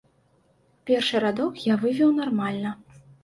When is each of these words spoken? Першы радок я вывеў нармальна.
Першы 0.89 1.21
радок 1.25 1.61
я 1.73 1.77
вывеў 1.83 2.15
нармальна. 2.21 2.73